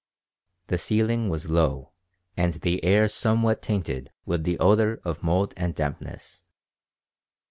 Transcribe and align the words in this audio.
The 0.65 0.79
ceiling 0.79 1.29
was 1.29 1.51
low 1.51 1.91
and 2.35 2.55
the 2.55 2.83
air 2.83 3.07
somewhat 3.07 3.61
tainted 3.61 4.11
with 4.25 4.45
the 4.45 4.57
odor 4.57 4.99
of 5.05 5.21
mold 5.21 5.53
and 5.55 5.75
dampness. 5.75 6.43